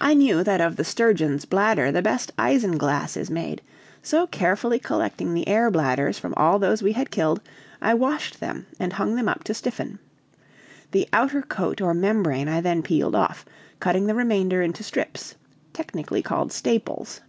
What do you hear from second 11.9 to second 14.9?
membrane I then peeled off, cutting the remainder into